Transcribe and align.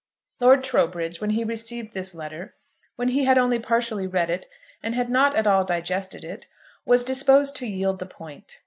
Lord 0.39 0.63
Trowbridge, 0.63 1.21
when 1.21 1.29
he 1.29 1.43
received 1.43 1.93
this 1.93 2.15
letter, 2.15 2.55
when 2.95 3.09
he 3.09 3.25
had 3.25 3.37
only 3.37 3.59
partially 3.59 4.07
read 4.07 4.31
it, 4.31 4.47
and 4.81 4.95
had 4.95 5.11
not 5.11 5.35
at 5.35 5.45
all 5.45 5.63
digested 5.63 6.23
it, 6.25 6.47
was 6.85 7.03
disposed 7.03 7.55
to 7.57 7.67
yield 7.67 7.99
the 7.99 8.07
point. 8.07 8.57